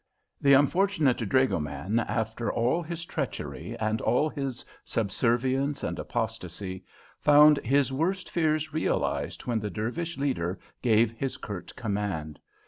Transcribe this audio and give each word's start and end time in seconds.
The 0.41 0.53
unfortunate 0.53 1.17
dragoman, 1.29 1.99
after 1.99 2.51
all 2.51 2.81
his 2.81 3.05
treachery 3.05 3.77
and 3.79 4.01
all 4.01 4.29
his 4.29 4.65
subservience 4.83 5.83
and 5.83 5.99
apostasy, 5.99 6.83
found 7.19 7.59
his 7.59 7.93
worst 7.93 8.27
fears 8.27 8.73
realised 8.73 9.45
when 9.45 9.59
the 9.59 9.69
Dervish 9.69 10.17
leader 10.17 10.57
gave 10.81 11.11
his 11.11 11.37
curt 11.37 11.75
command. 11.75 12.39